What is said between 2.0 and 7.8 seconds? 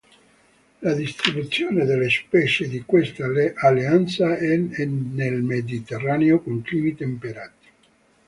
specie di questa alleanza è nel Mediterraneo con climi temperati.